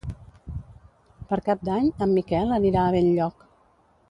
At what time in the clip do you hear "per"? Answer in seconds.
1.33-1.39